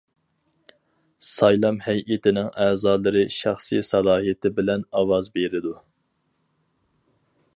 سايلام 1.31 1.75
ھەيئىتىنىڭ 1.87 2.47
ئەزالىرى 2.63 3.23
شەخسىي 3.37 3.85
سالاھىيىتى 3.91 4.53
بىلەن 4.61 4.87
ئاۋاز 5.01 5.31
بېرىدۇ. 5.39 5.77